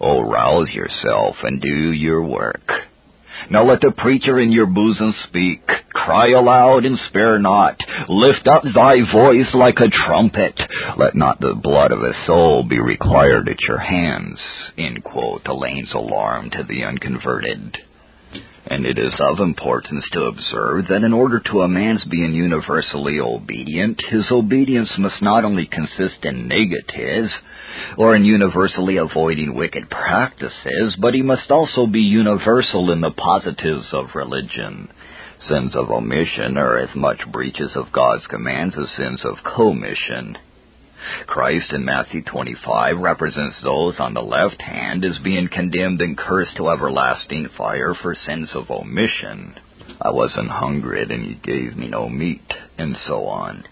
[0.00, 2.70] Oh, rouse yourself and do your work.
[3.50, 5.62] Now let the preacher in your bosom speak.
[5.92, 7.78] Cry aloud and spare not.
[8.08, 10.58] Lift up thy voice like a trumpet.
[10.96, 14.38] Let not the blood of a soul be required at your hands.
[14.76, 17.78] In quote, Alleine's alarm to the unconverted.
[18.66, 23.20] And it is of importance to observe that in order to a man's being universally
[23.20, 27.30] obedient, his obedience must not only consist in negatives,
[27.96, 33.86] or in universally avoiding wicked practices, but he must also be universal in the positives
[33.92, 34.88] of religion.
[35.48, 40.38] Sins of omission are as much breaches of God's commands as sins of commission.
[41.26, 46.56] Christ in Matthew 25 represents those on the left hand as being condemned and cursed
[46.56, 49.54] to everlasting fire for sins of omission.
[50.00, 53.64] I wasn't hungry and you gave me no meat, and so on.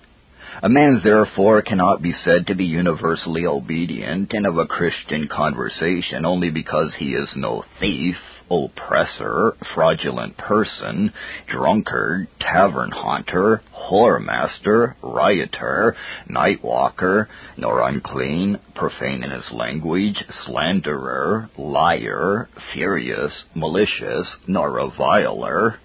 [0.65, 6.25] A man therefore cannot be said to be universally obedient and of a Christian conversation
[6.25, 8.15] only because he is no thief,
[8.49, 11.13] oppressor, fraudulent person,
[11.49, 15.97] drunkard, tavern haunter, whoremaster, rioter,
[16.29, 25.81] night walker, nor unclean, profane in his language, slanderer, liar, furious, malicious, nor reviler,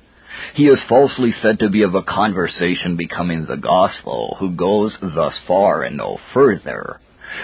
[0.53, 5.33] He is falsely said to be of a conversation becoming the gospel, who goes thus
[5.47, 6.99] far and no further.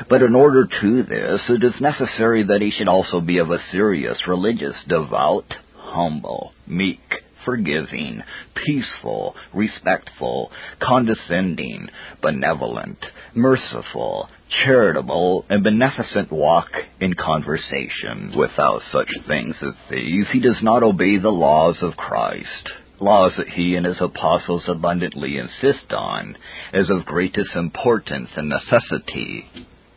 [0.09, 3.61] But in order to this, it is necessary that he should also be of a
[3.71, 6.99] serious, religious, devout, humble, meek,
[7.45, 8.23] forgiving,
[8.65, 11.89] peaceful, respectful, condescending,
[12.21, 12.97] benevolent,
[13.35, 14.29] merciful,
[14.65, 16.69] charitable, and beneficent walk
[16.99, 18.33] in conversation.
[18.35, 22.69] Without such things as these, he does not obey the laws of Christ
[23.03, 26.37] laws that he and his apostles abundantly insist on
[26.73, 29.45] as of greatest importance and necessity.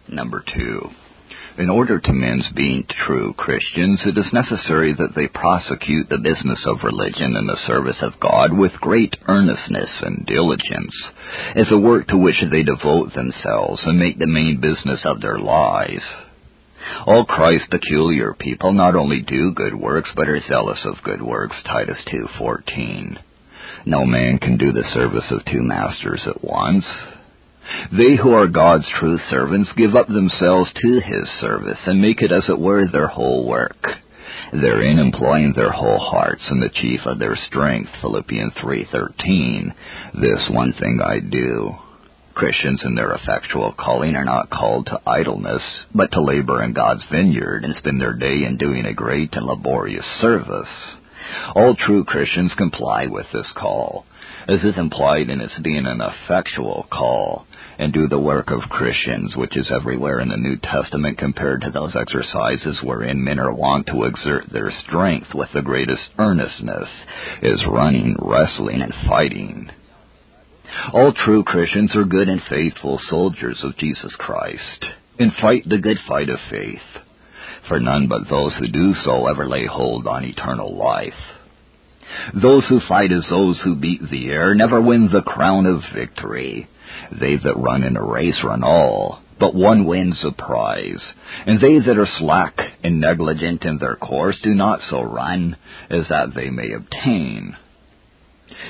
[0.09, 0.91] Number two,
[1.59, 6.59] in order to men's being true Christians, it is necessary that they prosecute the business
[6.67, 10.95] of religion and the service of God with great earnestness and diligence,
[11.55, 15.39] as a work to which they devote themselves and make the main business of their
[15.39, 16.03] lives.
[17.07, 21.23] Oh, All Christ's peculiar people not only do good works, but are zealous of good
[21.23, 23.19] works, Titus 2.14.
[23.87, 26.85] No man can do the service of two masters at once.
[27.93, 32.33] They who are God's true servants give up themselves to His service and make it
[32.33, 33.87] as it were their whole work.
[34.53, 39.75] Therein employing their whole hearts and the chief of their strength, Philippians 3.13.
[40.15, 41.75] This one thing I do.
[42.37, 45.63] Christians in their effectual calling are not called to idleness,
[45.95, 49.47] but to labor in God's vineyard and spend their day in doing a great and
[49.47, 50.69] laborious service.
[51.55, 54.05] All true Christians comply with this call,
[54.49, 57.47] as is implied in its being an effectual call
[57.79, 61.71] and do the work of Christians, which is everywhere in the New Testament compared to
[61.71, 66.89] those exercises wherein men are wont to exert their strength with the greatest earnestness,
[67.43, 69.71] is running, wrestling, and fighting.
[70.93, 74.85] All true Christians are good and faithful soldiers of Jesus Christ,
[75.19, 77.03] and fight the good fight of faith.
[77.69, 81.13] For none but those who do so ever lay hold on eternal life.
[82.35, 86.69] Those who fight as those who beat the air never win the crown of victory.
[87.11, 91.03] They that run in a race run all, but one wins the prize.
[91.47, 95.57] And they that are slack and negligent in their course do not so run
[95.91, 97.57] as that they may obtain.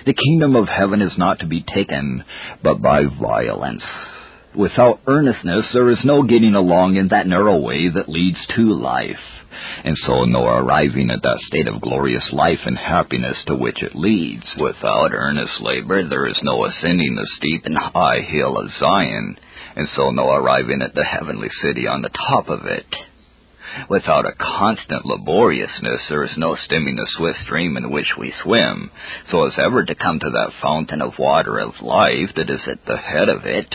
[0.04, 2.24] The kingdom of heaven is not to be taken
[2.62, 3.82] but by violence.
[4.54, 9.20] Without earnestness, there is no getting along in that narrow way that leads to life,
[9.84, 13.94] and so no arriving at that state of glorious life and happiness to which it
[13.94, 14.46] leads.
[14.58, 19.36] Without earnest labor, there is no ascending the steep and high hill of Zion,
[19.76, 22.86] and so no arriving at the heavenly city on the top of it.
[23.88, 28.90] Without a constant laboriousness, there is no stemming the swift stream in which we swim,
[29.30, 32.84] so as ever to come to that fountain of water of life that is at
[32.86, 33.74] the head of it.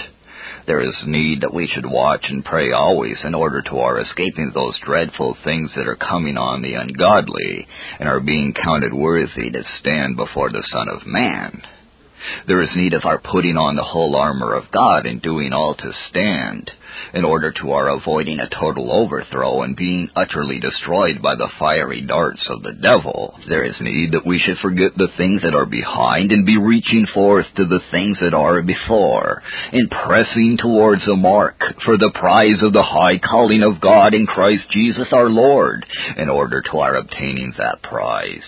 [0.67, 4.51] There is need that we should watch and pray always in order to our escaping
[4.53, 7.67] those dreadful things that are coming on the ungodly,
[7.99, 11.63] and are being counted worthy to stand before the Son of Man.
[12.47, 15.73] There is need of our putting on the whole armor of God and doing all
[15.75, 16.69] to stand,
[17.14, 22.01] in order to our avoiding a total overthrow and being utterly destroyed by the fiery
[22.01, 23.38] darts of the devil.
[23.47, 27.07] There is need that we should forget the things that are behind and be reaching
[27.14, 32.62] forth to the things that are before, and pressing towards the mark for the prize
[32.62, 35.86] of the high calling of God in Christ Jesus our Lord,
[36.18, 38.43] in order to our obtaining that prize.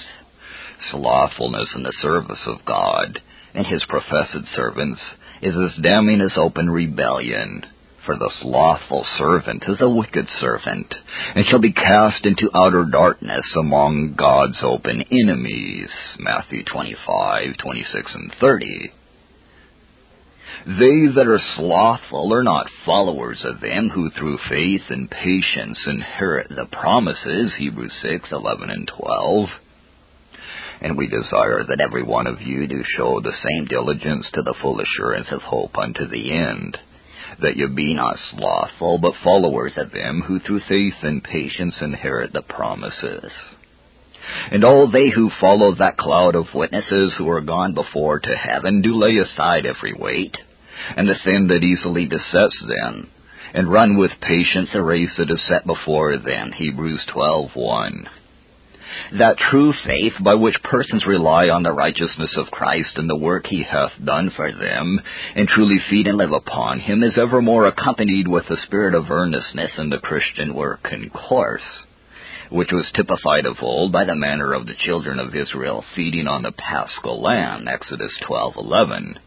[0.91, 3.19] Slothfulness in the service of God
[3.53, 4.99] and his professed servants
[5.41, 7.65] is as damning as open rebellion.
[8.05, 10.93] For the slothful servant is a wicked servant,
[11.35, 15.89] and shall be cast into outer darkness among God's open enemies.
[16.19, 18.91] Matthew 25, 26, and 30.
[20.65, 26.49] They that are slothful are not followers of them who through faith and patience inherit
[26.49, 27.53] the promises.
[27.57, 29.49] Hebrews 6, 11, and 12
[30.81, 34.55] and we desire that every one of you do show the same diligence to the
[34.61, 36.77] full assurance of hope unto the end,
[37.41, 42.33] that ye be not slothful, but followers of them who through faith and patience inherit
[42.33, 43.31] the promises.
[44.51, 48.81] And all they who follow that cloud of witnesses who are gone before to heaven
[48.81, 50.37] do lay aside every weight,
[50.95, 53.09] and the sin that easily besets them,
[53.53, 56.51] and run with patience a race that is set before them.
[56.51, 58.07] Hebrews 12:1
[59.19, 63.47] that true faith by which persons rely on the righteousness of Christ and the work
[63.47, 64.99] he hath done for them,
[65.35, 69.71] and truly feed and live upon him, is evermore accompanied with the spirit of earnestness
[69.77, 71.61] in the Christian work and course,
[72.49, 76.43] which was typified of old by the manner of the children of Israel feeding on
[76.43, 79.17] the paschal lamb, Exodus 12:11,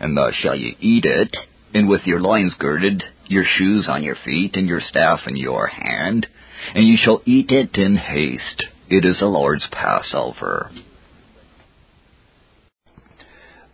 [0.00, 1.36] and thus shall ye eat it,
[1.74, 5.66] and with your loins girded, your shoes on your feet, and your staff in your
[5.68, 6.26] hand,
[6.74, 8.64] and ye shall eat it in haste.
[8.94, 10.70] It is the Lord's Passover.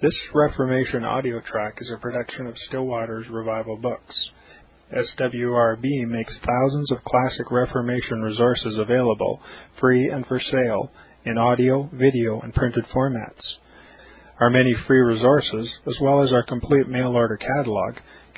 [0.01, 4.15] This Reformation audio track is a production of Still Waters Revival Books.
[4.93, 9.41] SWRB makes thousands of classic Reformation resources available,
[9.81, 10.93] free and for sale,
[11.25, 13.43] in audio, video, and printed formats.
[14.39, 17.97] Our many free resources, as well as our complete mail order catalog,